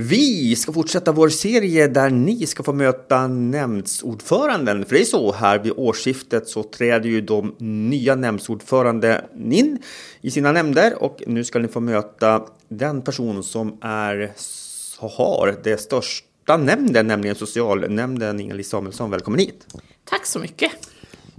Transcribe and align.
Vi 0.00 0.56
ska 0.56 0.72
fortsätta 0.72 1.12
vår 1.12 1.28
serie 1.28 1.86
där 1.86 2.10
ni 2.10 2.46
ska 2.46 2.62
få 2.62 2.72
möta 2.72 3.26
nämndsordföranden. 3.26 4.84
För 4.84 4.94
det 4.94 5.00
är 5.00 5.04
så 5.04 5.32
här 5.32 5.58
vid 5.58 5.72
årsskiftet 5.76 6.48
så 6.48 6.62
träder 6.62 7.08
ju 7.08 7.20
de 7.20 7.54
nya 7.58 8.14
nämndsordförande 8.14 9.24
in 9.50 9.78
i 10.20 10.30
sina 10.30 10.52
nämnder 10.52 11.02
och 11.02 11.22
nu 11.26 11.44
ska 11.44 11.58
ni 11.58 11.68
få 11.68 11.80
möta 11.80 12.46
den 12.68 13.02
person 13.02 13.42
som 13.42 13.78
är, 13.80 14.32
har 14.98 15.56
det 15.64 15.80
största 15.80 16.56
nämnden, 16.56 17.06
nämligen 17.06 17.36
socialnämnden. 17.36 18.40
Inga-Liis 18.40 18.68
Samuelsson, 18.68 19.10
välkommen 19.10 19.40
hit! 19.40 19.66
Tack 20.04 20.26
så 20.26 20.38
mycket! 20.38 20.72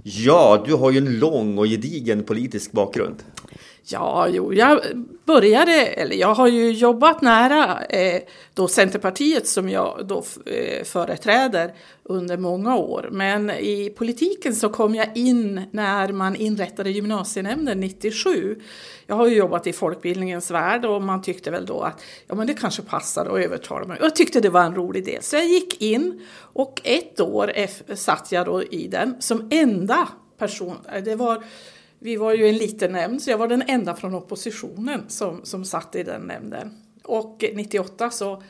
Ja, 0.02 0.64
du 0.66 0.74
har 0.74 0.90
ju 0.90 0.98
en 0.98 1.18
lång 1.18 1.58
och 1.58 1.66
gedigen 1.66 2.24
politisk 2.24 2.72
bakgrund. 2.72 3.16
Ja, 3.84 4.28
jo, 4.28 4.54
jag 4.54 4.80
började, 5.24 5.72
eller 5.72 6.16
jag 6.16 6.34
har 6.34 6.48
ju 6.48 6.70
jobbat 6.70 7.22
nära 7.22 7.84
eh, 7.84 8.22
då 8.54 8.68
Centerpartiet 8.68 9.46
som 9.46 9.68
jag 9.68 10.06
då 10.06 10.24
eh, 10.46 10.84
företräder 10.84 11.74
under 12.02 12.36
många 12.36 12.76
år. 12.76 13.08
Men 13.12 13.50
i 13.50 13.94
politiken 13.98 14.54
så 14.54 14.68
kom 14.68 14.94
jag 14.94 15.16
in 15.16 15.62
när 15.70 16.12
man 16.12 16.36
inrättade 16.36 16.90
gymnasienämnden 16.90 17.80
97. 17.80 18.60
Jag 19.06 19.16
har 19.16 19.26
ju 19.26 19.36
jobbat 19.36 19.66
i 19.66 19.72
folkbildningens 19.72 20.50
värld 20.50 20.84
och 20.84 21.02
man 21.02 21.22
tyckte 21.22 21.50
väl 21.50 21.66
då 21.66 21.80
att 21.80 22.02
ja, 22.26 22.34
men 22.34 22.46
det 22.46 22.54
kanske 22.54 22.82
passar 22.82 23.26
att 23.26 23.44
övertala 23.44 23.86
mig. 23.86 23.98
Jag 24.00 24.16
tyckte 24.16 24.40
det 24.40 24.50
var 24.50 24.62
en 24.62 24.74
rolig 24.74 25.04
del. 25.04 25.22
Så 25.22 25.36
jag 25.36 25.46
gick 25.46 25.82
in 25.82 26.26
och 26.38 26.80
ett 26.84 27.20
år 27.20 27.52
satt 27.94 28.32
jag 28.32 28.46
då 28.46 28.62
i 28.62 28.88
den 28.88 29.16
som 29.20 29.48
enda 29.50 30.08
person. 30.38 30.76
Eh, 30.92 31.02
det 31.02 31.16
var 31.16 31.44
vi 32.02 32.16
var 32.16 32.34
ju 32.34 32.48
en 32.48 32.56
liten 32.56 32.92
nämnd, 32.92 33.22
så 33.22 33.30
jag 33.30 33.38
var 33.38 33.48
den 33.48 33.62
enda 33.66 33.94
från 33.94 34.14
oppositionen 34.14 35.04
som, 35.08 35.44
som 35.44 35.64
satt 35.64 35.96
i 35.96 36.02
den 36.02 36.22
nämnden. 36.22 36.74
Och 37.04 37.44
98 37.54 38.10
så, 38.10 38.42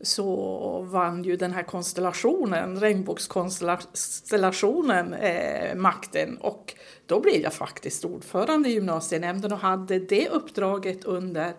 så 0.00 0.36
vann 0.82 1.24
ju 1.24 1.36
den 1.36 1.52
här 1.52 1.62
konstellationen, 1.62 2.80
regnbågskonstellationen, 2.80 5.14
eh, 5.14 5.74
makten. 5.74 6.36
Och 6.36 6.74
då 7.06 7.20
blev 7.20 7.40
jag 7.40 7.52
faktiskt 7.52 8.04
ordförande 8.04 8.68
i 8.68 8.72
gymnasienämnden 8.72 9.52
och 9.52 9.58
hade 9.58 9.98
det 9.98 10.28
uppdraget 10.28 11.04
under 11.04 11.52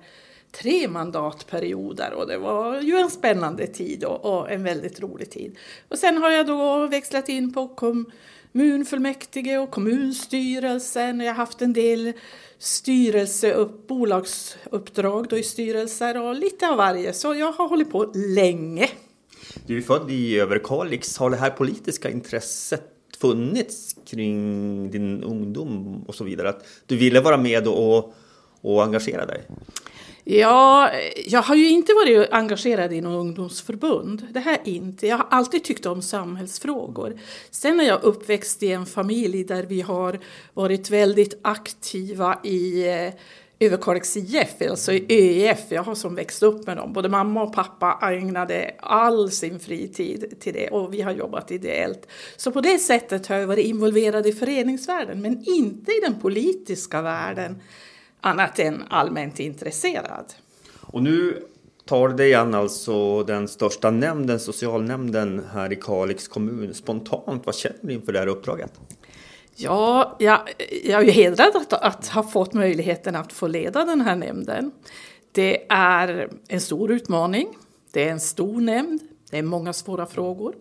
tre 0.51 0.87
mandatperioder 0.87 2.13
och 2.13 2.27
det 2.27 2.37
var 2.37 2.81
ju 2.81 2.95
en 2.95 3.09
spännande 3.09 3.67
tid 3.67 4.03
och, 4.03 4.51
en 4.51 4.63
väldigt 4.63 4.99
rolig 4.99 5.31
tid. 5.31 5.57
Och 5.89 5.97
sen 5.97 6.17
har 6.17 6.31
jag 6.31 6.47
då 6.47 6.87
växlat 6.87 7.29
in 7.29 7.53
på 7.53 7.67
kom, 7.67 8.11
kommunfullmäktige 8.55 9.57
och 9.57 9.71
kommunstyrelsen. 9.71 11.19
Jag 11.19 11.27
har 11.27 11.33
haft 11.33 11.61
en 11.61 11.73
del 11.73 12.13
styrelse 12.57 13.69
bolagsuppdrag 13.87 15.27
då 15.29 15.37
i 15.37 15.43
styrelser 15.43 16.21
och 16.21 16.35
lite 16.35 16.69
av 16.69 16.77
varje. 16.77 17.13
Så 17.13 17.35
jag 17.35 17.51
har 17.51 17.67
hållit 17.67 17.91
på 17.91 18.11
länge. 18.35 18.89
Du 19.65 19.77
är 19.77 19.81
född 19.81 20.11
i 20.11 20.39
Överkalix. 20.39 21.17
Har 21.17 21.29
det 21.29 21.37
här 21.37 21.49
politiska 21.49 22.09
intresset 22.09 22.91
funnits 23.17 23.95
kring 24.05 24.91
din 24.91 25.23
ungdom 25.23 26.03
och 26.07 26.15
så 26.15 26.23
vidare? 26.23 26.49
Att 26.49 26.65
du 26.85 26.97
ville 26.97 27.21
vara 27.21 27.37
med 27.37 27.67
och, 27.67 28.13
och 28.61 28.83
engagera 28.83 29.25
dig? 29.25 29.41
Ja, 30.27 30.91
jag 31.25 31.41
har 31.41 31.55
ju 31.55 31.69
inte 31.69 31.93
varit 31.93 32.31
engagerad 32.31 32.93
i 32.93 33.01
något 33.01 33.19
ungdomsförbund. 33.21 34.27
Det 34.31 34.39
här 34.39 34.59
inte. 34.63 35.07
Jag 35.07 35.17
har 35.17 35.27
alltid 35.31 35.63
tyckt 35.63 35.85
om 35.85 36.01
samhällsfrågor. 36.01 37.19
Sen 37.51 37.79
är 37.79 37.83
jag 37.83 38.03
uppväxt 38.03 38.63
i 38.63 38.71
en 38.71 38.85
familj 38.85 39.43
där 39.43 39.63
vi 39.63 39.81
har 39.81 40.19
varit 40.53 40.89
väldigt 40.89 41.39
aktiva 41.41 42.39
i 42.43 42.87
eh, 42.87 43.13
Överkalix 43.59 44.17
IF, 44.17 44.69
alltså 44.69 44.93
i 44.93 45.05
ÖIF. 45.09 45.59
Jag 45.69 45.83
har 45.83 45.95
som 45.95 46.15
växt 46.15 46.43
upp 46.43 46.67
med 46.67 46.77
dem. 46.77 46.93
Både 46.93 47.09
mamma 47.09 47.43
och 47.43 47.53
pappa 47.53 47.99
ägnade 48.11 48.75
all 48.79 49.31
sin 49.31 49.59
fritid 49.59 50.35
till 50.39 50.53
det 50.53 50.67
och 50.67 50.93
vi 50.93 51.01
har 51.01 51.11
jobbat 51.11 51.51
ideellt. 51.51 52.07
Så 52.37 52.51
på 52.51 52.61
det 52.61 52.79
sättet 52.79 53.27
har 53.27 53.35
jag 53.35 53.47
varit 53.47 53.65
involverad 53.65 54.27
i 54.27 54.31
föreningsvärlden 54.31 55.21
men 55.21 55.43
inte 55.45 55.91
i 55.91 55.99
den 55.99 56.19
politiska 56.19 57.01
världen 57.01 57.61
annat 58.25 58.59
än 58.59 58.83
allmänt 58.89 59.39
intresserad. 59.39 60.33
Och 60.81 61.03
nu 61.03 61.43
tar 61.85 62.09
det 62.09 62.25
igen 62.25 62.53
alltså 62.53 63.23
den 63.23 63.47
största 63.47 63.91
nämnden, 63.91 64.39
socialnämnden 64.39 65.45
här 65.53 65.73
i 65.73 65.75
Kalix 65.75 66.27
kommun. 66.27 66.73
Spontant, 66.73 67.45
vad 67.45 67.55
känner 67.55 67.77
du 67.81 67.93
inför 67.93 68.13
det 68.13 68.19
här 68.19 68.27
uppdraget? 68.27 68.73
Ja, 69.55 70.15
jag, 70.19 70.39
jag 70.83 71.07
är 71.07 71.11
hedrad 71.11 71.55
att, 71.55 71.73
att 71.73 72.07
ha 72.07 72.23
fått 72.23 72.53
möjligheten 72.53 73.15
att 73.15 73.33
få 73.33 73.47
leda 73.47 73.85
den 73.85 74.01
här 74.01 74.15
nämnden. 74.15 74.71
Det 75.31 75.65
är 75.69 76.29
en 76.47 76.61
stor 76.61 76.91
utmaning. 76.91 77.47
Det 77.91 78.07
är 78.07 78.11
en 78.11 78.19
stor 78.19 78.61
nämnd. 78.61 79.01
Det 79.31 79.37
är 79.37 79.43
många 79.43 79.73
svåra 79.73 80.05
frågor. 80.05 80.55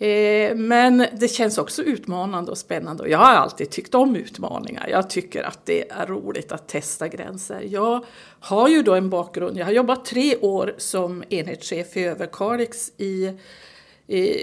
Eh, 0.00 0.56
men 0.56 1.06
det 1.12 1.28
känns 1.28 1.58
också 1.58 1.82
utmanande 1.82 2.50
och 2.50 2.58
spännande 2.58 3.02
och 3.02 3.08
jag 3.08 3.18
har 3.18 3.34
alltid 3.34 3.70
tyckt 3.70 3.94
om 3.94 4.16
utmaningar. 4.16 4.88
Jag 4.88 5.10
tycker 5.10 5.42
att 5.42 5.66
det 5.66 5.90
är 5.90 6.06
roligt 6.06 6.52
att 6.52 6.68
testa 6.68 7.08
gränser. 7.08 7.60
Jag 7.60 8.04
har 8.40 8.68
ju 8.68 8.82
då 8.82 8.94
en 8.94 9.10
bakgrund, 9.10 9.58
jag 9.58 9.64
har 9.64 9.72
jobbat 9.72 10.04
tre 10.04 10.36
år 10.36 10.74
som 10.78 11.24
enhetschef 11.28 11.96
i 11.96 12.04
Överkalix 12.04 12.92
i, 12.96 13.32
i 14.06 14.36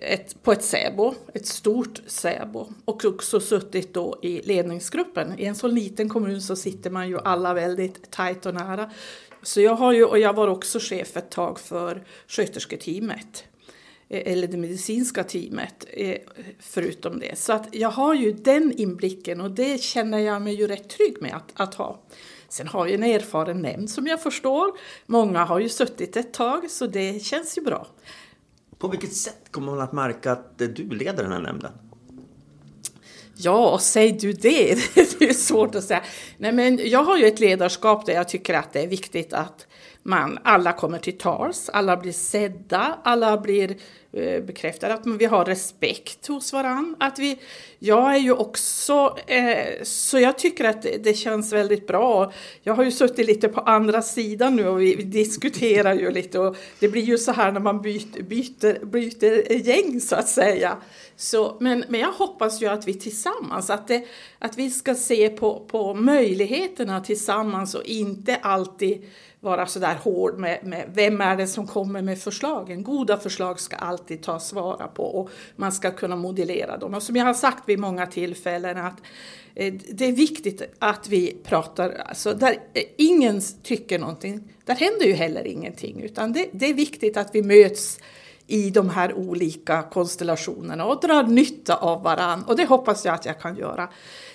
ett, 0.00 0.42
på 0.42 0.52
ett 0.52 0.64
SÄBO, 0.64 1.14
ett 1.34 1.46
stort 1.46 2.00
SÄBO 2.06 2.68
och 2.84 3.04
också 3.04 3.40
suttit 3.40 3.94
då 3.94 4.18
i 4.22 4.42
ledningsgruppen. 4.42 5.38
I 5.38 5.44
en 5.44 5.54
så 5.54 5.68
liten 5.68 6.08
kommun 6.08 6.42
så 6.42 6.56
sitter 6.56 6.90
man 6.90 7.08
ju 7.08 7.18
alla 7.18 7.54
väldigt 7.54 8.10
tajt 8.10 8.46
och 8.46 8.54
nära. 8.54 8.90
Så 9.42 9.60
jag 9.60 9.74
har 9.74 9.92
ju, 9.92 10.04
och 10.04 10.18
jag 10.18 10.32
var 10.32 10.48
också 10.48 10.78
chef 10.80 11.16
ett 11.16 11.30
tag 11.30 11.60
för 11.60 12.04
skötersketeamet. 12.26 13.44
Eh, 14.08 14.32
eller 14.32 14.48
det 14.48 14.56
medicinska 14.56 15.24
teamet 15.24 15.86
eh, 15.88 16.16
förutom 16.58 17.20
det. 17.20 17.38
Så 17.38 17.52
att 17.52 17.68
jag 17.72 17.90
har 17.90 18.14
ju 18.14 18.32
den 18.32 18.72
inblicken 18.72 19.40
och 19.40 19.50
det 19.50 19.82
känner 19.82 20.18
jag 20.18 20.42
mig 20.42 20.54
ju 20.54 20.66
rätt 20.66 20.88
trygg 20.88 21.16
med 21.22 21.36
att, 21.36 21.52
att 21.54 21.74
ha. 21.74 22.02
Sen 22.48 22.68
har 22.68 22.86
jag 22.86 22.94
en 22.94 23.02
erfaren 23.02 23.62
nämnd 23.62 23.90
som 23.90 24.06
jag 24.06 24.22
förstår. 24.22 24.78
Många 25.06 25.44
har 25.44 25.58
ju 25.58 25.68
suttit 25.68 26.16
ett 26.16 26.32
tag 26.32 26.70
så 26.70 26.86
det 26.86 27.22
känns 27.22 27.58
ju 27.58 27.62
bra. 27.62 27.86
På 28.78 28.88
vilket 28.88 29.16
sätt 29.16 29.48
kommer 29.50 29.72
man 29.72 29.80
att 29.80 29.92
märka 29.92 30.32
att 30.32 30.58
du 30.58 30.88
leder 30.88 31.22
den 31.22 31.32
här 31.32 31.40
nämnden? 31.40 31.72
Ja, 33.40 33.78
säg 33.80 34.12
du 34.12 34.32
det? 34.32 34.78
Det 35.18 35.28
är 35.28 35.32
svårt 35.32 35.74
att 35.74 35.84
säga. 35.84 36.02
Nej, 36.38 36.52
men 36.52 36.80
jag 36.88 37.04
har 37.04 37.16
ju 37.18 37.26
ett 37.26 37.40
ledarskap 37.40 38.06
där 38.06 38.12
jag 38.12 38.28
tycker 38.28 38.54
att 38.54 38.72
det 38.72 38.82
är 38.82 38.86
viktigt 38.86 39.32
att 39.32 39.66
man, 40.08 40.38
alla 40.44 40.72
kommer 40.72 40.98
till 40.98 41.18
tals, 41.18 41.68
alla 41.68 41.96
blir 41.96 42.12
sedda, 42.12 42.98
alla 43.04 43.38
blir 43.38 43.76
Eh, 44.12 44.42
bekräftar 44.42 44.90
att 44.90 45.06
vi 45.06 45.24
har 45.24 45.44
respekt 45.44 46.26
hos 46.26 46.52
varandra. 46.52 46.96
Att 47.00 47.18
vi, 47.18 47.38
jag 47.78 48.14
är 48.14 48.18
ju 48.18 48.32
också, 48.32 49.18
eh, 49.26 49.82
så 49.82 50.18
jag 50.18 50.38
tycker 50.38 50.64
att 50.64 50.82
det, 50.82 51.04
det, 51.04 51.14
känns 51.14 51.52
väldigt 51.52 51.86
bra. 51.86 52.32
Jag 52.62 52.74
har 52.74 52.84
ju 52.84 52.90
suttit 52.90 53.26
lite 53.26 53.48
på 53.48 53.60
andra 53.60 54.02
sidan 54.02 54.56
nu 54.56 54.68
och 54.68 54.80
vi, 54.80 54.94
vi, 54.94 55.02
diskuterar 55.02 55.94
ju 55.94 56.10
lite 56.10 56.38
och 56.38 56.56
det 56.80 56.88
blir 56.88 57.02
ju 57.02 57.18
så 57.18 57.32
här 57.32 57.52
när 57.52 57.60
man 57.60 57.82
byter, 57.82 58.22
byter, 58.22 58.84
byter 58.84 59.52
gäng 59.52 60.00
så 60.00 60.16
att 60.16 60.28
säga. 60.28 60.76
Så, 61.16 61.56
men, 61.60 61.84
men 61.88 62.00
jag 62.00 62.12
hoppas 62.12 62.62
ju 62.62 62.66
att 62.66 62.88
vi 62.88 62.94
tillsammans, 62.94 63.70
att, 63.70 63.88
det, 63.88 64.04
att 64.38 64.58
vi 64.58 64.70
ska 64.70 64.94
se 64.94 65.28
på, 65.28 65.60
på 65.60 65.94
möjligheterna 65.94 67.00
tillsammans 67.00 67.74
och 67.74 67.84
inte 67.84 68.36
alltid 68.36 69.04
vara 69.40 69.66
så 69.66 69.78
där 69.78 69.94
hård 69.94 70.38
med, 70.38 70.64
med, 70.64 70.90
vem 70.94 71.20
är 71.20 71.36
det 71.36 71.46
som 71.46 71.66
kommer 71.66 72.02
med 72.02 72.18
förslagen. 72.18 72.82
Goda 72.82 73.16
förslag 73.16 73.60
ska 73.60 73.76
alltid 73.76 73.97
alltid 73.98 74.22
tas 74.22 74.52
vara 74.52 74.88
på 74.88 75.04
och 75.04 75.30
man 75.56 75.72
ska 75.72 75.90
kunna 75.90 76.16
modellera 76.16 76.76
dem. 76.76 76.94
Och 76.94 77.02
som 77.02 77.16
jag 77.16 77.24
har 77.24 77.34
sagt 77.34 77.68
vid 77.68 77.78
många 77.78 78.06
tillfällen 78.06 78.76
att 78.76 79.00
eh, 79.54 79.74
det 79.90 80.04
är 80.04 80.12
viktigt 80.12 80.62
att 80.78 81.08
vi 81.08 81.36
pratar, 81.44 81.90
alltså 82.06 82.34
där 82.34 82.52
eh, 82.74 82.82
ingen 82.96 83.40
tycker 83.62 83.98
någonting, 83.98 84.52
där 84.64 84.74
händer 84.74 85.06
ju 85.06 85.12
heller 85.12 85.46
ingenting 85.46 86.02
utan 86.02 86.32
det, 86.32 86.48
det 86.52 86.66
är 86.66 86.74
viktigt 86.74 87.16
att 87.16 87.34
vi 87.34 87.42
möts 87.42 88.00
i 88.48 88.70
de 88.70 88.90
här 88.90 89.14
olika 89.14 89.82
konstellationerna 89.82 90.84
och 90.84 91.00
drar 91.00 91.22
nytta 91.22 91.76
av 91.76 92.02
varann 92.02 92.44
och 92.44 92.56
det 92.56 92.64
hoppas 92.64 93.04
jag 93.04 93.14
att 93.14 93.24
jag 93.24 93.40
kan 93.40 93.56
göra. 93.56 93.88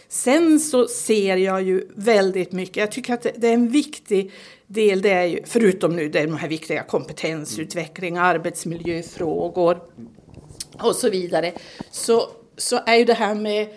Sen 0.08 0.60
så 0.60 0.88
ser 0.88 1.38
jag 1.38 1.64
ju 1.64 1.88
väldigt 1.96 2.52
mycket, 2.52 2.78
jag 2.78 2.92
tycker 2.92 3.14
att 3.14 3.28
det 3.36 3.48
är 3.48 3.54
en 3.54 3.70
viktig 3.70 4.32
del, 4.68 5.02
det 5.02 5.10
är 5.10 5.26
ju, 5.26 5.42
förutom 5.46 5.96
nu 5.96 6.10
de 6.10 6.38
här 6.38 6.48
viktiga 6.48 6.84
kompetensutveckling, 6.84 8.18
arbetsmiljöfrågor 8.18 9.80
och 10.80 10.96
så 10.96 11.10
vidare, 11.10 11.54
så, 11.92 12.28
så 12.58 12.80
är 12.86 12.96
ju 12.96 13.06
det 13.06 13.14
här 13.14 13.36
med 13.36 13.68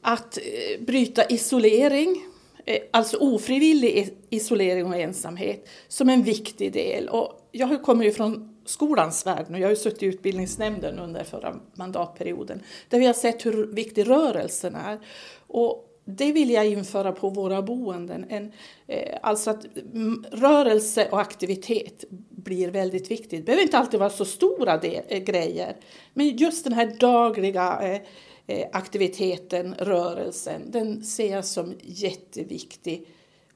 att 0.00 0.38
eh, 0.38 0.84
bryta 0.84 1.24
isolering, 1.24 2.24
eh, 2.64 2.78
alltså 2.90 3.16
ofrivillig 3.16 4.14
isolering 4.30 4.86
och 4.86 4.96
ensamhet, 4.96 5.68
som 5.88 6.08
en 6.08 6.22
viktig 6.22 6.72
del. 6.72 7.08
Och 7.08 7.48
jag 7.52 7.82
kommer 7.82 8.04
ju 8.04 8.12
från 8.12 8.55
skolans 8.66 9.26
värld 9.26 9.46
nu. 9.48 9.58
Jag 9.58 9.66
har 9.66 9.70
ju 9.70 9.76
suttit 9.76 10.02
i 10.02 10.06
utbildningsnämnden 10.06 10.98
under 10.98 11.24
förra 11.24 11.60
mandatperioden 11.74 12.62
där 12.88 12.98
vi 12.98 13.06
har 13.06 13.12
sett 13.12 13.46
hur 13.46 13.66
viktig 13.66 14.08
rörelsen 14.08 14.74
är. 14.74 14.98
Och 15.46 15.82
det 16.04 16.32
vill 16.32 16.50
jag 16.50 16.66
införa 16.66 17.12
på 17.12 17.30
våra 17.30 17.62
boenden. 17.62 18.26
En, 18.28 18.52
eh, 18.86 19.18
alltså 19.22 19.50
att 19.50 19.66
mm, 19.76 20.24
rörelse 20.32 21.08
och 21.10 21.20
aktivitet 21.20 22.04
blir 22.30 22.70
väldigt 22.70 23.10
viktigt. 23.10 23.30
Det 23.30 23.42
behöver 23.42 23.62
inte 23.62 23.78
alltid 23.78 24.00
vara 24.00 24.10
så 24.10 24.24
stora 24.24 24.78
del, 24.78 25.04
eh, 25.08 25.18
grejer. 25.18 25.76
Men 26.14 26.36
just 26.36 26.64
den 26.64 26.72
här 26.72 26.96
dagliga 27.00 27.78
eh, 27.82 28.00
eh, 28.46 28.66
aktiviteten, 28.72 29.74
rörelsen, 29.78 30.70
den 30.70 31.04
ser 31.04 31.32
jag 31.32 31.44
som 31.44 31.74
jätteviktig 31.82 33.08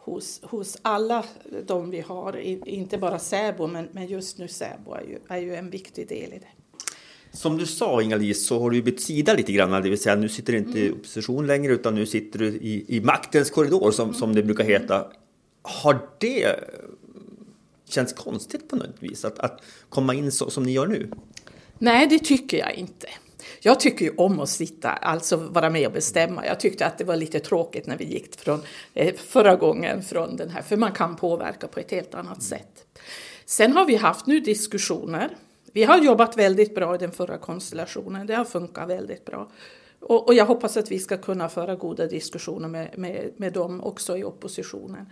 hos, 0.04 0.40
hos 0.42 0.76
alla 0.82 1.24
de 1.66 1.90
vi 1.90 2.00
har. 2.00 2.36
Inte 2.68 2.98
bara 2.98 3.18
Säbo, 3.18 3.66
men, 3.66 3.88
men 3.92 4.06
just 4.06 4.38
nu 4.38 4.48
Säbo 4.48 4.92
är 4.92 5.02
ju, 5.02 5.18
är 5.28 5.38
ju 5.38 5.54
en 5.54 5.70
viktig 5.70 6.08
del 6.08 6.32
i 6.32 6.38
det. 6.38 6.48
Som 7.32 7.58
du 7.58 7.66
sa 7.66 8.02
Inga-Lis 8.02 8.46
så 8.46 8.60
har 8.60 8.70
du 8.70 8.82
bytt 8.82 9.00
sida 9.00 9.34
lite 9.34 9.52
grann, 9.52 9.82
det 9.82 9.90
vill 9.90 10.00
säga 10.00 10.16
nu 10.16 10.28
sitter 10.28 10.52
du 10.52 10.58
inte 10.58 10.78
i 10.78 10.86
mm. 10.86 10.98
opposition 10.98 11.46
längre 11.46 11.72
utan 11.72 11.94
nu 11.94 12.06
sitter 12.06 12.38
du 12.38 12.46
i, 12.46 12.84
i 12.96 13.00
maktens 13.00 13.50
korridor 13.50 13.90
som, 13.90 14.14
som 14.14 14.34
det 14.34 14.42
brukar 14.42 14.64
heta. 14.64 15.06
Har 15.62 16.08
det 16.18 16.56
känts 17.88 18.12
konstigt 18.12 18.68
på 18.68 18.76
något 18.76 18.96
vis 19.00 19.24
att, 19.24 19.38
att 19.38 19.62
komma 19.88 20.14
in 20.14 20.32
så, 20.32 20.50
som 20.50 20.62
ni 20.62 20.72
gör 20.72 20.86
nu? 20.86 21.10
Nej, 21.78 22.06
det 22.06 22.18
tycker 22.18 22.58
jag 22.58 22.74
inte. 22.74 23.08
Jag 23.60 23.80
tycker 23.80 24.04
ju 24.04 24.14
om 24.16 24.40
att 24.40 24.48
sitta, 24.48 24.90
alltså 24.90 25.36
vara 25.36 25.70
med 25.70 25.86
och 25.86 25.92
bestämma. 25.92 26.46
Jag 26.46 26.60
tyckte 26.60 26.86
att 26.86 26.98
det 26.98 27.04
var 27.04 27.16
lite 27.16 27.40
tråkigt 27.40 27.86
när 27.86 27.96
vi 27.96 28.04
gick 28.04 28.40
från 28.40 28.62
eh, 28.94 29.14
förra 29.14 29.56
gången 29.56 30.02
från 30.02 30.36
den 30.36 30.50
här, 30.50 30.62
för 30.62 30.76
man 30.76 30.92
kan 30.92 31.16
påverka 31.16 31.68
på 31.68 31.80
ett 31.80 31.90
helt 31.90 32.14
annat 32.14 32.42
sätt. 32.42 32.84
Sen 33.44 33.72
har 33.72 33.86
vi 33.86 33.96
haft 33.96 34.26
nu 34.26 34.40
diskussioner 34.40 35.30
vi 35.72 35.84
har 35.84 35.98
jobbat 35.98 36.36
väldigt 36.36 36.74
bra 36.74 36.94
i 36.94 36.98
den 36.98 37.12
förra 37.12 37.38
konstellationen. 37.38 38.26
Det 38.26 38.34
har 38.34 38.44
funkat 38.44 38.88
väldigt 38.88 39.24
bra. 39.24 39.50
Och, 40.00 40.26
och 40.26 40.34
jag 40.34 40.46
hoppas 40.46 40.76
att 40.76 40.90
vi 40.90 40.98
ska 40.98 41.16
kunna 41.16 41.48
föra 41.48 41.74
goda 41.74 42.06
diskussioner 42.06 42.68
med, 42.68 42.98
med, 42.98 43.30
med 43.36 43.52
dem 43.52 43.80
också 43.80 44.16
i 44.16 44.24
oppositionen. 44.24 45.06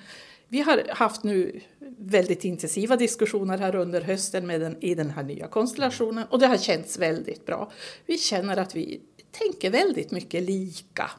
Vi 0.48 0.60
har 0.60 0.82
haft 0.90 1.24
nu 1.24 1.60
väldigt 1.98 2.44
intensiva 2.44 2.96
diskussioner 2.96 3.58
här 3.58 3.74
under 3.74 4.00
hösten 4.00 4.46
med 4.46 4.60
den, 4.60 4.76
i 4.80 4.94
den 4.94 5.10
här 5.10 5.22
nya 5.22 5.46
konstellationen 5.46 6.24
och 6.30 6.38
det 6.38 6.46
har 6.46 6.56
känts 6.56 6.98
väldigt 6.98 7.46
bra. 7.46 7.70
Vi 8.06 8.18
känner 8.18 8.56
att 8.56 8.76
vi 8.76 9.00
tänker 9.30 9.70
väldigt 9.70 10.10
mycket 10.10 10.42
lika. 10.42 11.10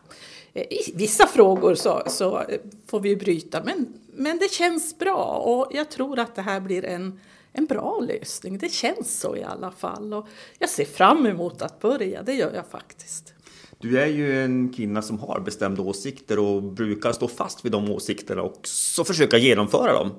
Eh, 0.54 0.64
I 0.64 0.94
vissa 0.96 1.28
frågor 1.28 1.76
så, 1.76 2.04
så 2.08 2.44
får 2.88 3.00
vi 3.00 3.16
bryta 3.16 3.64
men, 3.64 3.94
men 4.14 4.38
det 4.38 4.52
känns 4.52 4.98
bra 4.98 5.44
och 5.46 5.76
jag 5.76 5.92
tror 5.92 6.20
att 6.20 6.36
det 6.36 6.42
här 6.42 6.60
blir 6.60 6.86
en 6.86 7.20
en 7.54 7.66
bra 7.66 8.00
lösning. 8.00 8.58
Det 8.58 8.72
känns 8.72 9.20
så 9.20 9.36
i 9.36 9.44
alla 9.44 9.72
fall. 9.72 10.14
Och 10.14 10.28
jag 10.60 10.70
ser 10.70 10.86
fram 10.86 11.26
emot 11.26 11.62
att 11.62 11.80
börja, 11.80 12.24
det 12.24 12.34
gör 12.34 12.54
jag 12.54 12.68
faktiskt. 12.68 13.34
Du 13.82 14.00
är 14.00 14.08
ju 14.08 14.44
en 14.44 14.74
kvinna 14.74 15.02
som 15.02 15.20
har 15.20 15.40
bestämda 15.40 15.82
åsikter 15.82 16.40
och 16.40 16.64
brukar 16.64 17.12
stå 17.12 17.28
fast 17.28 17.66
vid 17.66 17.72
de 17.72 17.92
åsikterna 17.92 18.42
och 18.42 18.60
så 18.64 19.04
försöka 19.04 19.38
genomföra 19.38 19.94
dem. 19.94 20.12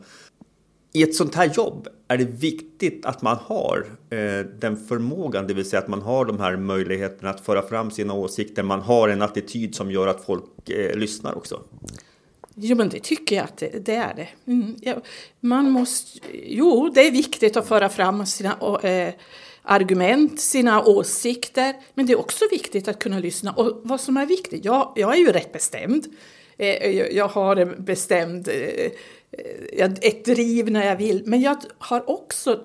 I 0.92 1.02
ett 1.02 1.14
sånt 1.14 1.34
här 1.34 1.50
jobb 1.56 1.88
är 2.08 2.18
det 2.18 2.24
viktigt 2.24 3.06
att 3.06 3.22
man 3.22 3.36
har 3.36 3.86
eh, 4.10 4.46
den 4.58 4.76
förmågan, 4.86 5.46
det 5.46 5.54
vill 5.54 5.70
säga 5.70 5.82
att 5.82 5.88
man 5.88 6.02
har 6.02 6.24
de 6.24 6.40
här 6.40 6.56
möjligheterna 6.56 7.30
att 7.30 7.40
föra 7.40 7.62
fram 7.62 7.90
sina 7.90 8.14
åsikter. 8.14 8.62
Man 8.62 8.80
har 8.80 9.08
en 9.08 9.22
attityd 9.22 9.74
som 9.74 9.90
gör 9.90 10.06
att 10.06 10.24
folk 10.24 10.70
eh, 10.70 10.96
lyssnar 10.96 11.34
också. 11.34 11.62
Jo, 12.54 12.76
men 12.76 12.88
det 12.88 13.00
tycker 13.02 13.36
jag 13.36 13.44
att 13.44 13.56
det, 13.56 13.86
det 13.86 13.94
är 13.94 14.14
det. 14.14 14.28
Mm, 14.46 14.76
ja, 14.80 14.94
man 15.40 15.70
måste, 15.70 16.18
jo, 16.32 16.90
det 16.94 17.06
är 17.06 17.10
viktigt 17.10 17.56
att 17.56 17.68
föra 17.68 17.88
fram 17.88 18.26
sina 18.26 18.56
eh, 18.82 19.14
argument, 19.70 20.40
sina 20.40 20.84
åsikter, 20.84 21.74
men 21.94 22.06
det 22.06 22.12
är 22.12 22.18
också 22.18 22.44
viktigt 22.50 22.88
att 22.88 22.98
kunna 22.98 23.18
lyssna. 23.18 23.52
Och 23.52 23.80
vad 23.84 24.00
som 24.00 24.16
är 24.16 24.26
viktigt, 24.26 24.64
jag, 24.64 24.92
jag 24.96 25.14
är 25.14 25.18
ju 25.18 25.32
rätt 25.32 25.52
bestämd. 25.52 26.06
Eh, 26.58 26.90
jag 27.16 27.28
har 27.28 27.56
en 27.56 27.84
bestämd, 27.84 28.48
eh, 28.48 28.90
eh, 29.78 29.90
ett 30.00 30.24
driv 30.24 30.70
när 30.70 30.86
jag 30.86 30.96
vill, 30.96 31.22
men 31.26 31.40
jag 31.40 31.56
har 31.78 32.10
också 32.10 32.60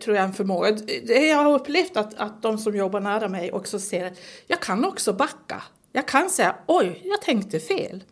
tror 0.00 0.16
jag 0.16 0.24
en 0.24 0.34
förmåga. 0.34 0.70
Det 1.06 1.26
jag 1.26 1.36
har 1.36 1.54
upplevt 1.54 1.96
att, 1.96 2.14
att 2.14 2.42
de 2.42 2.58
som 2.58 2.76
jobbar 2.76 3.00
nära 3.00 3.28
mig 3.28 3.52
också 3.52 3.78
ser 3.78 4.06
att 4.06 4.18
jag 4.46 4.60
kan 4.60 4.84
också 4.84 5.12
backa. 5.12 5.62
Jag 5.98 6.06
kan 6.06 6.30
säga 6.30 6.56
oj, 6.66 7.02
jag 7.04 7.22
tänkte 7.22 7.60
fel. 7.60 8.04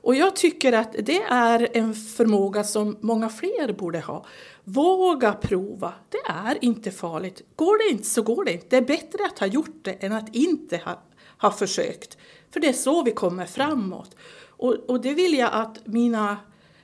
Och 0.00 0.14
jag 0.14 0.36
tycker 0.36 0.72
att 0.72 0.92
det 0.98 1.22
är 1.22 1.68
en 1.72 1.94
förmåga 1.94 2.64
som 2.64 2.96
många 3.00 3.28
fler 3.28 3.72
borde 3.72 4.00
ha. 4.00 4.26
Våga 4.64 5.32
prova, 5.32 5.94
det 6.08 6.18
är 6.26 6.64
inte 6.64 6.90
farligt. 6.90 7.42
Går 7.56 7.78
det 7.78 7.92
inte 7.92 8.08
så 8.08 8.22
går 8.22 8.44
det 8.44 8.52
inte. 8.52 8.66
Det 8.68 8.76
är 8.76 8.82
bättre 8.82 9.24
att 9.24 9.38
ha 9.38 9.46
gjort 9.46 9.76
det 9.82 9.92
än 9.92 10.12
att 10.12 10.34
inte 10.34 10.76
ha, 10.76 11.02
ha 11.38 11.50
försökt. 11.50 12.18
För 12.50 12.60
det 12.60 12.68
är 12.68 12.72
så 12.72 13.02
vi 13.02 13.10
kommer 13.10 13.46
framåt. 13.46 14.16
Och, 14.48 14.74
och 14.74 15.00
det 15.00 15.14
vill 15.14 15.38
jag 15.38 15.50
att 15.52 15.86
mina 15.86 16.36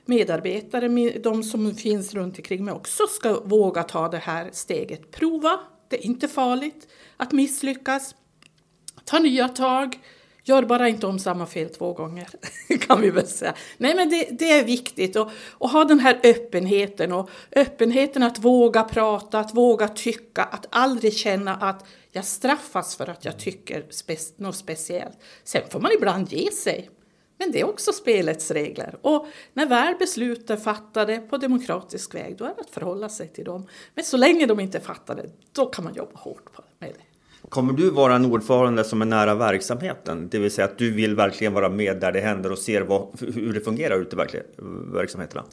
medarbetare, 0.05 1.19
de 1.19 1.43
som 1.43 1.75
finns 1.75 2.13
runt 2.13 2.37
omkring 2.37 2.65
mig 2.65 2.73
också 2.73 3.07
ska 3.07 3.39
våga 3.39 3.83
ta 3.83 4.07
det 4.07 4.17
här 4.17 4.49
steget. 4.53 5.11
Prova, 5.11 5.59
det 5.89 5.97
är 5.97 6.05
inte 6.05 6.27
farligt 6.27 6.87
att 7.17 7.31
misslyckas. 7.31 8.15
Ta 9.05 9.19
nya 9.19 9.47
tag. 9.47 9.99
Gör 10.49 10.63
bara 10.63 10.89
inte 10.89 11.07
om 11.07 11.19
samma 11.19 11.45
fel 11.45 11.69
två 11.69 11.93
gånger, 11.93 12.29
kan 12.87 13.01
vi 13.01 13.09
väl 13.09 13.27
säga. 13.27 13.53
Nej, 13.77 13.95
men 13.95 14.09
det, 14.09 14.27
det 14.31 14.51
är 14.51 14.63
viktigt 14.63 15.15
att, 15.15 15.31
ha 15.59 15.85
den 15.85 15.99
här 15.99 16.19
öppenheten 16.23 17.11
och 17.11 17.29
öppenheten 17.55 18.23
att 18.23 18.39
våga 18.39 18.83
prata, 18.83 19.39
att 19.39 19.55
våga 19.55 19.87
tycka, 19.87 20.43
att 20.43 20.65
aldrig 20.69 21.13
känna 21.13 21.55
att 21.55 21.85
jag 22.11 22.25
straffas 22.25 22.95
för 22.95 23.09
att 23.09 23.25
jag 23.25 23.39
tycker 23.39 23.85
spe, 23.89 24.15
något 24.35 24.55
speciellt. 24.55 25.17
Sen 25.43 25.61
får 25.69 25.79
man 25.79 25.91
ibland 25.91 26.31
ge 26.31 26.51
sig, 26.51 26.89
men 27.37 27.51
det 27.51 27.59
är 27.59 27.69
också 27.69 27.93
spelets 27.93 28.51
regler. 28.51 28.97
Och 29.01 29.27
när 29.53 29.65
väl 29.65 29.95
beslut 29.99 30.49
är 30.49 30.57
fattade 30.57 31.17
på 31.17 31.37
demokratisk 31.37 32.15
väg, 32.15 32.37
då 32.37 32.45
är 32.45 32.53
det 32.55 32.61
att 32.61 32.69
förhålla 32.69 33.09
sig 33.09 33.27
till 33.27 33.45
dem. 33.45 33.67
Men 33.95 34.03
så 34.03 34.17
länge 34.17 34.45
de 34.45 34.59
inte 34.59 34.77
är 34.77 34.81
fattade, 34.81 35.29
då 35.51 35.65
kan 35.65 35.83
man 35.83 35.93
jobba 35.93 36.19
hårt 36.19 36.49
med 36.79 36.89
det. 36.89 37.08
Kommer 37.49 37.73
du 37.73 37.89
vara 37.89 38.15
en 38.15 38.25
ordförande 38.25 38.83
som 38.83 39.01
är 39.01 39.05
nära 39.05 39.35
verksamheten? 39.35 40.29
Det 40.29 40.39
vill 40.39 40.51
säga 40.51 40.65
att 40.65 40.77
du 40.77 40.91
vill 40.91 41.15
verkligen 41.15 41.53
vara 41.53 41.69
med 41.69 41.99
där 41.99 42.11
det 42.11 42.19
händer 42.19 42.51
och 42.51 42.57
ser 42.57 42.81
vad, 42.81 43.07
hur 43.35 43.53
det 43.53 43.59
fungerar 43.59 43.99
ute 44.01 44.15
i 44.15 44.19
verksamheterna? 44.93 45.43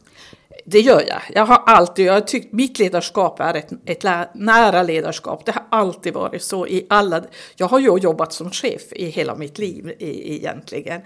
Det 0.64 0.80
gör 0.80 1.02
jag. 1.08 1.20
Jag 1.34 1.46
har 1.46 1.62
alltid, 1.66 2.06
jag 2.06 2.12
har 2.12 2.20
tyckt 2.20 2.52
mitt 2.52 2.78
ledarskap 2.78 3.40
är 3.40 3.54
ett, 3.54 3.72
ett 3.84 4.34
nära 4.34 4.82
ledarskap. 4.82 5.46
Det 5.46 5.52
har 5.52 5.64
alltid 5.70 6.14
varit 6.14 6.42
så 6.42 6.66
i 6.66 6.86
alla, 6.88 7.22
jag 7.56 7.66
har 7.66 7.78
ju 7.78 7.98
jobbat 7.98 8.32
som 8.32 8.50
chef 8.50 8.92
i 8.92 9.04
hela 9.04 9.34
mitt 9.34 9.58
liv 9.58 9.94
egentligen. 9.98 11.00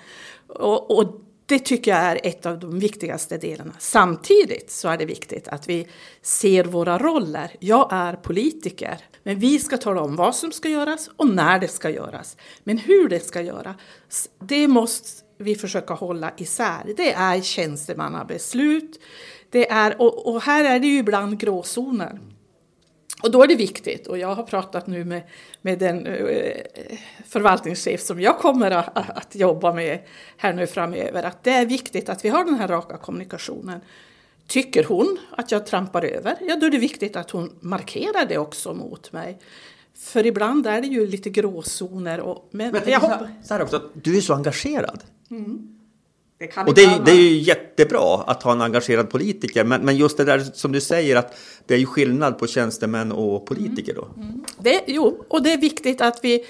Och, 0.48 0.98
och 0.98 1.20
det 1.50 1.58
tycker 1.58 1.90
jag 1.90 2.00
är 2.00 2.20
ett 2.22 2.46
av 2.46 2.58
de 2.58 2.78
viktigaste 2.78 3.38
delarna. 3.38 3.72
Samtidigt 3.78 4.70
så 4.70 4.88
är 4.88 4.98
det 4.98 5.04
viktigt 5.04 5.48
att 5.48 5.68
vi 5.68 5.86
ser 6.22 6.64
våra 6.64 6.98
roller. 6.98 7.50
Jag 7.58 7.88
är 7.90 8.12
politiker, 8.12 8.98
men 9.22 9.38
vi 9.38 9.58
ska 9.58 9.76
tala 9.76 10.00
om 10.00 10.16
vad 10.16 10.36
som 10.36 10.52
ska 10.52 10.68
göras 10.68 11.10
och 11.16 11.28
när 11.28 11.58
det 11.58 11.68
ska 11.68 11.90
göras. 11.90 12.36
Men 12.64 12.78
hur 12.78 13.08
det 13.08 13.20
ska 13.20 13.42
göras, 13.42 14.28
det 14.40 14.68
måste 14.68 15.08
vi 15.38 15.54
försöka 15.54 15.94
hålla 15.94 16.32
isär. 16.36 16.94
Det 16.96 17.12
är 17.12 17.40
tjänstemannabeslut. 17.40 19.00
Det 19.50 19.70
är, 19.70 20.00
och, 20.00 20.26
och 20.26 20.42
här 20.42 20.64
är 20.64 20.80
det 20.80 20.86
ju 20.86 20.98
ibland 20.98 21.40
gråzoner. 21.40 22.20
Och 23.20 23.30
då 23.30 23.42
är 23.42 23.46
det 23.46 23.54
viktigt, 23.54 24.06
och 24.06 24.18
jag 24.18 24.34
har 24.34 24.42
pratat 24.42 24.86
nu 24.86 25.04
med, 25.04 25.22
med 25.62 25.78
den 25.78 26.06
uh, 26.06 26.52
förvaltningschef 27.26 28.00
som 28.00 28.20
jag 28.20 28.38
kommer 28.38 28.70
att, 28.70 29.16
att, 29.16 29.34
jobba 29.34 29.72
med 29.72 29.98
här 30.36 30.52
nu 30.52 30.66
framöver, 30.66 31.22
att 31.22 31.44
det 31.44 31.50
är 31.50 31.66
viktigt 31.66 32.08
att 32.08 32.24
vi 32.24 32.28
har 32.28 32.44
den 32.44 32.54
här 32.54 32.68
raka 32.68 32.96
kommunikationen. 32.96 33.80
Tycker 34.46 34.84
hon 34.84 35.18
att 35.30 35.52
jag 35.52 35.66
trampar 35.66 36.04
över, 36.04 36.36
ja 36.40 36.56
då 36.56 36.66
är 36.66 36.70
det 36.70 36.78
viktigt 36.78 37.16
att 37.16 37.30
hon 37.30 37.52
markerar 37.60 38.26
det 38.26 38.38
också 38.38 38.74
mot 38.74 39.12
mig. 39.12 39.38
För 39.94 40.26
ibland 40.26 40.66
är 40.66 40.80
det 40.80 40.86
ju 40.86 41.06
lite 41.06 41.30
gråzoner. 41.30 42.20
Och, 42.20 42.48
men, 42.50 42.72
men 42.72 42.82
jag 42.86 43.00
hoppas... 43.00 43.28
Så 43.44 43.54
här 43.54 43.62
också, 43.62 43.82
du 43.94 44.16
är 44.16 44.20
så 44.20 44.34
engagerad. 44.34 45.02
Mm. 45.30 45.79
Det 46.40 46.56
och 46.66 46.74
det 46.74 46.84
är, 46.84 47.04
det 47.04 47.10
är 47.10 47.16
ju 47.16 47.38
jättebra 47.38 48.24
att 48.26 48.42
ha 48.42 48.52
en 48.52 48.60
engagerad 48.60 49.10
politiker, 49.10 49.64
men, 49.64 49.80
men 49.80 49.96
just 49.96 50.16
det 50.16 50.24
där 50.24 50.38
som 50.54 50.72
du 50.72 50.80
säger 50.80 51.16
att 51.16 51.38
det 51.66 51.74
är 51.74 51.78
ju 51.78 51.86
skillnad 51.86 52.38
på 52.38 52.46
tjänstemän 52.46 53.12
och 53.12 53.46
politiker 53.46 53.94
då. 53.94 54.04
Mm. 54.16 54.28
Mm. 54.28 54.44
Det, 54.58 54.84
jo, 54.86 55.24
och 55.28 55.42
det 55.42 55.52
är 55.52 55.58
viktigt 55.58 56.00
att 56.00 56.20
vi, 56.22 56.44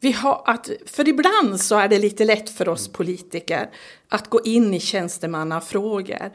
vi 0.00 0.12
har 0.12 0.42
att, 0.46 0.70
för 0.86 1.08
ibland 1.08 1.60
så 1.60 1.78
är 1.78 1.88
det 1.88 1.98
lite 1.98 2.24
lätt 2.24 2.50
för 2.50 2.68
oss 2.68 2.88
politiker 2.88 3.70
att 4.08 4.30
gå 4.30 4.40
in 4.44 4.74
i 4.74 4.80
tjänstemannafrågor. 4.80 6.30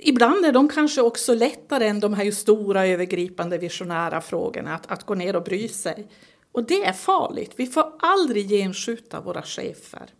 Ibland 0.00 0.44
är 0.44 0.52
de 0.52 0.68
kanske 0.68 1.00
också 1.00 1.34
lättare 1.34 1.86
än 1.86 2.00
de 2.00 2.14
här 2.14 2.30
stora 2.30 2.86
övergripande 2.86 3.58
visionära 3.58 4.20
frågorna 4.20 4.74
att, 4.74 4.92
att 4.92 5.04
gå 5.06 5.14
ner 5.14 5.36
och 5.36 5.44
bry 5.44 5.68
sig. 5.68 6.08
Och 6.52 6.64
det 6.64 6.84
är 6.84 6.92
farligt. 6.92 7.52
Vi 7.56 7.66
får 7.66 7.92
aldrig 7.98 8.48
genskjuta 8.48 9.20
våra 9.20 9.42
chefer. 9.42 10.10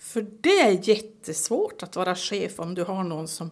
För 0.00 0.26
det 0.40 0.60
är 0.60 0.88
jättesvårt 0.88 1.82
att 1.82 1.96
vara 1.96 2.14
chef 2.14 2.60
om 2.60 2.74
du 2.74 2.84
har 2.84 3.04
någon 3.04 3.28
som, 3.28 3.50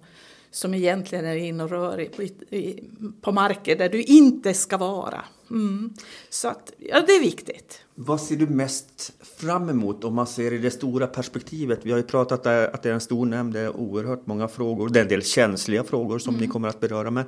som 0.50 0.74
egentligen 0.74 1.24
är 1.24 1.36
inne 1.36 1.64
och 1.64 1.70
rör 1.70 2.00
i, 2.00 2.32
i, 2.50 2.84
på 3.20 3.32
marker 3.32 3.76
där 3.76 3.88
du 3.88 4.02
inte 4.02 4.54
ska 4.54 4.76
vara. 4.76 5.24
Mm. 5.50 5.94
Så 6.28 6.48
att, 6.48 6.72
ja, 6.78 7.00
det 7.06 7.12
är 7.12 7.20
viktigt. 7.20 7.80
Vad 7.94 8.20
ser 8.20 8.36
du 8.36 8.46
mest 8.46 9.12
fram 9.36 9.68
emot 9.68 10.04
om 10.04 10.14
man 10.14 10.26
ser 10.26 10.52
i 10.52 10.58
det 10.58 10.70
stora 10.70 11.06
perspektivet? 11.06 11.80
Vi 11.82 11.90
har 11.90 11.98
ju 11.98 12.04
pratat 12.04 12.46
om 12.46 12.68
att 12.72 12.82
det 12.82 12.88
är 12.88 12.94
en 12.94 13.00
stor 13.00 13.26
nämnd, 13.26 13.52
det 13.52 13.60
är 13.60 13.76
oerhört 13.76 14.26
många 14.26 14.48
frågor, 14.48 14.88
det 14.88 14.98
är 14.98 15.02
en 15.02 15.08
del 15.08 15.22
känsliga 15.22 15.84
frågor 15.84 16.18
som 16.18 16.34
mm. 16.34 16.46
ni 16.46 16.52
kommer 16.52 16.68
att 16.68 16.80
beröra. 16.80 17.10
Men 17.10 17.24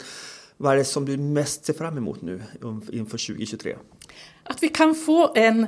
vad 0.56 0.72
är 0.72 0.76
det 0.76 0.84
som 0.84 1.04
du 1.04 1.16
mest 1.16 1.64
ser 1.64 1.72
fram 1.72 1.96
emot 1.96 2.22
nu 2.22 2.42
inför 2.92 3.26
2023? 3.26 3.76
Att 4.44 4.62
vi 4.62 4.68
kan 4.68 4.94
få 4.94 5.32
en 5.34 5.66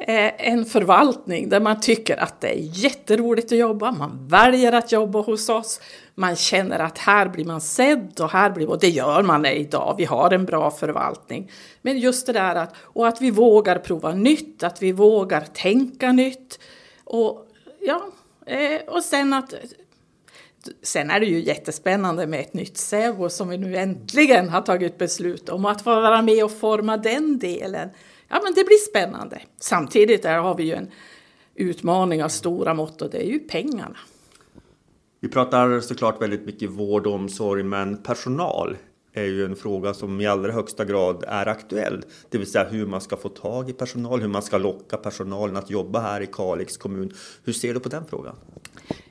Eh, 0.00 0.48
en 0.48 0.64
förvaltning 0.64 1.48
där 1.48 1.60
man 1.60 1.80
tycker 1.80 2.16
att 2.16 2.40
det 2.40 2.48
är 2.48 2.58
jätteroligt 2.58 3.52
att 3.52 3.58
jobba, 3.58 3.92
man 3.92 4.28
väljer 4.28 4.72
att 4.72 4.92
jobba 4.92 5.20
hos 5.20 5.48
oss, 5.48 5.80
man 6.14 6.36
känner 6.36 6.78
att 6.78 6.98
här 6.98 7.28
blir 7.28 7.44
man 7.44 7.60
sedd 7.60 8.20
och 8.20 8.30
här 8.30 8.50
blir, 8.50 8.70
och 8.70 8.80
det 8.80 8.88
gör 8.88 9.22
man 9.22 9.46
idag, 9.46 9.94
vi 9.98 10.04
har 10.04 10.30
en 10.30 10.44
bra 10.44 10.70
förvaltning. 10.70 11.50
Men 11.82 11.98
just 11.98 12.26
det 12.26 12.32
där 12.32 12.54
att, 12.54 12.74
och 12.78 13.08
att 13.08 13.20
vi 13.20 13.30
vågar 13.30 13.78
prova 13.78 14.14
nytt, 14.14 14.62
att 14.62 14.82
vi 14.82 14.92
vågar 14.92 15.40
tänka 15.40 16.12
nytt. 16.12 16.60
Och, 17.04 17.46
ja, 17.80 18.02
eh, 18.46 18.80
och 18.88 19.02
sen 19.02 19.32
att 19.32 19.54
Sen 20.82 21.10
är 21.10 21.20
det 21.20 21.26
ju 21.26 21.40
jättespännande 21.40 22.26
med 22.26 22.40
ett 22.40 22.54
nytt 22.54 22.76
SEVO 22.76 23.28
som 23.28 23.48
vi 23.48 23.58
nu 23.58 23.76
äntligen 23.76 24.48
har 24.48 24.60
tagit 24.60 24.98
beslut 24.98 25.48
om, 25.48 25.64
att 25.64 25.82
få 25.82 26.00
vara 26.00 26.22
med 26.22 26.44
och 26.44 26.58
forma 26.58 26.96
den 26.96 27.38
delen 27.38 27.90
ja, 28.28 28.40
men 28.44 28.54
det 28.54 28.64
blir 28.64 28.88
spännande. 28.88 29.42
Samtidigt 29.60 30.22
där 30.22 30.38
har 30.38 30.54
vi 30.54 30.62
ju 30.62 30.72
en 30.72 30.90
utmaning 31.54 32.24
av 32.24 32.28
stora 32.28 32.74
mått 32.74 33.02
och 33.02 33.10
det 33.10 33.18
är 33.18 33.30
ju 33.30 33.38
pengarna. 33.38 33.96
Vi 35.20 35.28
pratar 35.28 35.80
såklart 35.80 36.22
väldigt 36.22 36.46
mycket 36.46 36.70
vård 36.70 37.06
och 37.06 37.14
omsorg, 37.14 37.62
men 37.62 38.02
personal 38.02 38.76
är 39.12 39.24
ju 39.24 39.44
en 39.44 39.56
fråga 39.56 39.94
som 39.94 40.20
i 40.20 40.26
allra 40.26 40.52
högsta 40.52 40.84
grad 40.84 41.24
är 41.28 41.46
aktuell. 41.46 42.02
Det 42.30 42.38
vill 42.38 42.50
säga 42.50 42.64
hur 42.64 42.86
man 42.86 43.00
ska 43.00 43.16
få 43.16 43.28
tag 43.28 43.70
i 43.70 43.72
personal, 43.72 44.20
hur 44.20 44.28
man 44.28 44.42
ska 44.42 44.58
locka 44.58 44.96
personalen 44.96 45.56
att 45.56 45.70
jobba 45.70 46.00
här 46.00 46.20
i 46.20 46.26
Kalix 46.26 46.76
kommun. 46.76 47.12
Hur 47.44 47.52
ser 47.52 47.74
du 47.74 47.80
på 47.80 47.88
den 47.88 48.04
frågan? 48.06 48.36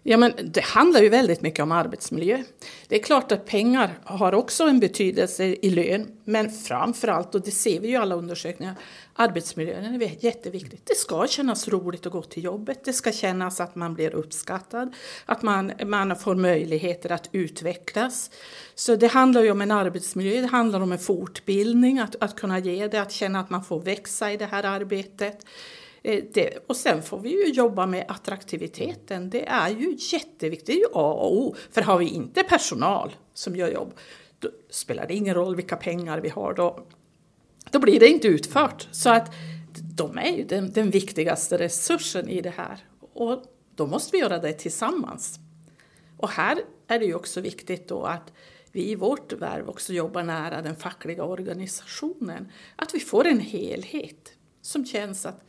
Ja, 0.03 0.17
men 0.17 0.33
det 0.43 0.63
handlar 0.63 1.01
ju 1.01 1.09
väldigt 1.09 1.41
mycket 1.41 1.63
om 1.63 1.71
arbetsmiljö. 1.71 2.43
Det 2.87 2.95
är 2.99 3.03
klart 3.03 3.31
att 3.31 3.45
pengar 3.45 3.99
har 4.03 4.33
också 4.33 4.63
en 4.63 4.79
betydelse 4.79 5.43
i 5.45 5.69
lön, 5.69 6.07
men 6.23 6.51
framför 6.51 7.07
allt, 7.07 7.35
och 7.35 7.41
det 7.41 7.51
ser 7.51 7.79
vi 7.79 7.87
ju 7.87 7.93
i 7.93 7.97
alla 7.97 8.15
undersökningar, 8.15 8.75
arbetsmiljön 9.19 10.01
är 10.01 10.25
jätteviktigt. 10.25 10.85
Det 10.85 10.95
ska 10.95 11.27
kännas 11.27 11.67
roligt 11.67 12.05
att 12.05 12.11
gå 12.11 12.21
till 12.21 12.43
jobbet, 12.43 12.85
det 12.85 12.93
ska 12.93 13.11
kännas 13.11 13.59
att 13.59 13.75
man 13.75 13.93
blir 13.93 14.15
uppskattad, 14.15 14.95
att 15.25 15.41
man, 15.41 15.71
man 15.85 16.15
får 16.15 16.35
möjligheter 16.35 17.11
att 17.11 17.29
utvecklas. 17.31 18.31
Så 18.75 18.95
det 18.95 19.07
handlar 19.07 19.41
ju 19.41 19.51
om 19.51 19.61
en 19.61 19.71
arbetsmiljö, 19.71 20.41
det 20.41 20.47
handlar 20.47 20.79
om 20.79 20.91
en 20.91 20.99
fortbildning, 20.99 21.99
att, 21.99 22.15
att 22.19 22.35
kunna 22.35 22.59
ge 22.59 22.87
det, 22.87 23.01
att 23.01 23.11
känna 23.11 23.39
att 23.39 23.49
man 23.49 23.63
får 23.63 23.79
växa 23.79 24.31
i 24.31 24.37
det 24.37 24.45
här 24.45 24.63
arbetet. 24.63 25.45
Eh, 26.03 26.23
det, 26.33 26.57
och 26.67 26.75
sen 26.75 27.03
får 27.03 27.19
vi 27.19 27.29
ju 27.29 27.53
jobba 27.53 27.85
med 27.85 28.05
attraktiviteten. 28.07 29.29
Det 29.29 29.47
är 29.47 29.69
ju 29.69 29.97
jätteviktigt, 29.99 30.65
det 30.67 30.73
är 30.73 30.77
ju 30.77 30.87
A 30.93 31.13
och 31.13 31.37
O. 31.37 31.55
För 31.71 31.81
har 31.81 31.97
vi 31.97 32.05
inte 32.05 32.43
personal 32.43 33.15
som 33.33 33.55
gör 33.55 33.71
jobb, 33.71 33.93
då 34.39 34.49
spelar 34.69 35.07
det 35.07 35.13
ingen 35.13 35.35
roll 35.35 35.55
vilka 35.55 35.75
pengar 35.75 36.19
vi 36.19 36.29
har. 36.29 36.53
Då, 36.53 36.87
då 37.71 37.79
blir 37.79 37.99
det 37.99 38.07
inte 38.07 38.27
utfört. 38.27 38.87
Så 38.91 39.09
att 39.09 39.33
de 39.95 40.17
är 40.17 40.37
ju 40.37 40.43
den, 40.43 40.71
den 40.71 40.89
viktigaste 40.89 41.57
resursen 41.57 42.29
i 42.29 42.41
det 42.41 42.53
här. 42.57 42.85
Och 43.13 43.43
då 43.75 43.87
måste 43.87 44.11
vi 44.11 44.21
göra 44.21 44.39
det 44.39 44.53
tillsammans. 44.53 45.39
Och 46.17 46.29
här 46.29 46.59
är 46.87 46.99
det 46.99 47.05
ju 47.05 47.15
också 47.15 47.41
viktigt 47.41 47.87
då 47.87 48.03
att 48.03 48.33
vi 48.71 48.91
i 48.91 48.95
vårt 48.95 49.33
värv 49.33 49.69
också 49.69 49.93
jobbar 49.93 50.23
nära 50.23 50.61
den 50.61 50.75
fackliga 50.75 51.23
organisationen. 51.23 52.51
Att 52.75 52.95
vi 52.95 52.99
får 52.99 53.27
en 53.27 53.39
helhet 53.39 54.33
som 54.61 54.85
känns 54.85 55.25
att 55.25 55.43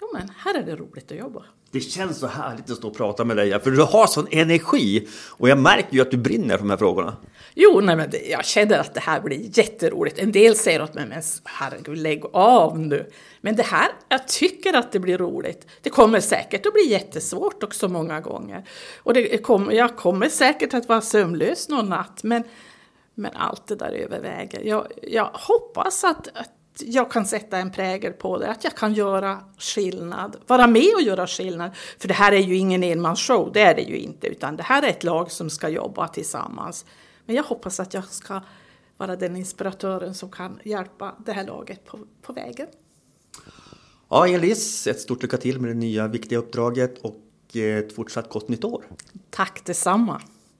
jo 0.00 0.08
men 0.12 0.28
här 0.36 0.58
är 0.58 0.62
det 0.62 0.76
roligt 0.76 1.12
att 1.12 1.18
jobba. 1.18 1.44
Det 1.72 1.80
känns 1.80 2.18
så 2.18 2.26
härligt 2.26 2.70
att 2.70 2.76
stå 2.76 2.88
och 2.88 2.96
prata 2.96 3.24
med 3.24 3.36
dig, 3.36 3.60
för 3.60 3.70
du 3.70 3.82
har 3.82 4.06
sån 4.06 4.26
energi 4.30 5.08
och 5.28 5.48
jag 5.48 5.58
märker 5.58 5.94
ju 5.94 6.00
att 6.00 6.10
du 6.10 6.16
brinner 6.16 6.56
för 6.56 6.64
de 6.64 6.70
här 6.70 6.76
frågorna. 6.76 7.16
Jo, 7.54 7.80
nej, 7.80 7.96
men 7.96 8.12
jag 8.30 8.44
känner 8.44 8.78
att 8.78 8.94
det 8.94 9.00
här 9.00 9.20
blir 9.20 9.58
jätteroligt. 9.58 10.18
En 10.18 10.32
del 10.32 10.56
säger 10.56 10.82
åt 10.82 10.94
mig, 10.94 11.06
men 11.06 11.22
herregud, 11.44 11.98
lägg 11.98 12.24
av 12.32 12.78
nu. 12.78 13.10
Men 13.40 13.56
det 13.56 13.62
här, 13.62 13.88
jag 14.08 14.28
tycker 14.28 14.74
att 14.74 14.92
det 14.92 14.98
blir 14.98 15.18
roligt. 15.18 15.66
Det 15.82 15.90
kommer 15.90 16.20
säkert 16.20 16.66
att 16.66 16.72
bli 16.72 16.88
jättesvårt 16.88 17.62
också 17.62 17.88
många 17.88 18.20
gånger. 18.20 18.64
Och 18.96 19.14
det 19.14 19.38
kommer, 19.38 19.72
jag 19.72 19.96
kommer 19.96 20.28
säkert 20.28 20.74
att 20.74 20.88
vara 20.88 21.00
sömnlös 21.00 21.68
någon 21.68 21.88
natt, 21.88 22.22
men, 22.22 22.42
men 23.14 23.32
allt 23.34 23.66
det 23.66 23.76
där 23.76 23.92
överväger. 23.92 24.60
Jag, 24.60 24.86
jag 25.02 25.30
hoppas 25.32 26.04
att, 26.04 26.28
att 26.34 26.50
jag 26.78 27.10
kan 27.10 27.26
sätta 27.26 27.58
en 27.58 27.70
prägel 27.70 28.12
på 28.12 28.38
det, 28.38 28.50
att 28.50 28.64
jag 28.64 28.74
kan 28.74 28.94
göra 28.94 29.40
skillnad, 29.58 30.36
vara 30.46 30.66
med 30.66 30.94
och 30.94 31.02
göra 31.02 31.26
skillnad. 31.26 31.70
För 31.98 32.08
det 32.08 32.14
här 32.14 32.32
är 32.32 32.40
ju 32.40 32.56
ingen 32.56 32.82
enmansshow, 32.82 33.50
det 33.54 33.60
är 33.60 33.74
det 33.74 33.82
ju 33.82 33.96
inte, 33.96 34.26
utan 34.26 34.56
det 34.56 34.62
här 34.62 34.82
är 34.82 34.88
ett 34.88 35.04
lag 35.04 35.30
som 35.30 35.50
ska 35.50 35.68
jobba 35.68 36.08
tillsammans. 36.08 36.84
Men 37.26 37.36
jag 37.36 37.42
hoppas 37.42 37.80
att 37.80 37.94
jag 37.94 38.04
ska 38.04 38.40
vara 38.96 39.16
den 39.16 39.36
inspiratören 39.36 40.14
som 40.14 40.30
kan 40.30 40.60
hjälpa 40.64 41.14
det 41.26 41.32
här 41.32 41.46
laget 41.46 41.84
på, 41.86 41.98
på 42.22 42.32
vägen. 42.32 42.66
Ja, 44.08 44.28
Elis, 44.28 44.86
ett 44.86 45.00
stort 45.00 45.22
lycka 45.22 45.36
till 45.36 45.60
med 45.60 45.70
det 45.70 45.74
nya 45.74 46.08
viktiga 46.08 46.38
uppdraget 46.38 46.98
och 46.98 47.16
ett 47.56 47.94
fortsatt 47.94 48.28
gott 48.28 48.48
nytt 48.48 48.64
år. 48.64 48.84
Tack 49.30 49.64
detsamma. 49.64 50.22